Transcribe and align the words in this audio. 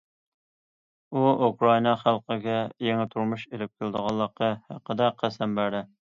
ئۇ 1.17 1.25
ئۇكرائىنا 1.47 1.91
خەلقىگە 1.99 2.55
يېڭى 2.85 3.05
تۇرمۇش 3.11 3.43
ئېلىپ 3.49 3.73
كېلىدىغانلىقى 3.75 4.49
ھەققىدە 4.71 5.11
قەسەم 5.21 5.55
بەردى. 5.61 5.83